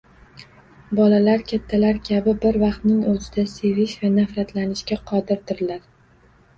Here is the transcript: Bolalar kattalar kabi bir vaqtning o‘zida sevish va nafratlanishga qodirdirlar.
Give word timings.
Bolalar 0.99 1.43
kattalar 1.51 1.99
kabi 2.09 2.35
bir 2.47 2.59
vaqtning 2.65 3.05
o‘zida 3.13 3.47
sevish 3.55 3.97
va 4.05 4.15
nafratlanishga 4.19 5.03
qodirdirlar. 5.15 5.91